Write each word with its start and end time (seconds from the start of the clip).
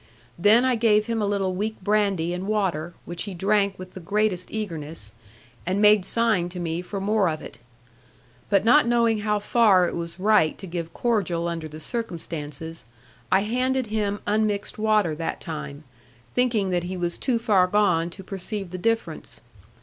Then 0.35 0.65
I 0.65 0.73
gave 0.73 1.05
him 1.05 1.21
a 1.21 1.27
little 1.27 1.53
weak 1.53 1.75
brandy 1.83 2.33
and 2.33 2.47
water, 2.47 2.95
which 3.05 3.25
he 3.25 3.35
drank 3.35 3.77
with 3.77 3.93
the 3.93 3.99
greatest 3.99 4.49
eagerness, 4.49 5.11
and 5.63 5.79
made 5.79 6.05
sign 6.05 6.49
to 6.49 6.59
me 6.59 6.81
for 6.81 6.99
more 6.99 7.29
of 7.29 7.39
it. 7.43 7.59
But 8.49 8.65
not 8.65 8.87
knowing 8.87 9.19
how 9.19 9.37
far 9.37 9.87
it 9.87 9.95
was 9.95 10.19
right 10.19 10.57
to 10.57 10.65
give 10.65 10.91
cordial 10.95 11.47
under 11.47 11.67
the 11.67 11.79
circumstances, 11.79 12.83
I 13.31 13.41
handed 13.41 13.91
him 13.91 14.21
unmixed 14.25 14.79
water 14.79 15.13
that 15.13 15.39
time; 15.39 15.83
thinking 16.33 16.71
that 16.71 16.85
he 16.85 16.97
was 16.97 17.19
too 17.19 17.37
far 17.37 17.67
gone 17.67 18.09
to 18.09 18.23
perceive 18.23 18.71
the 18.71 18.79
difference. 18.79 19.39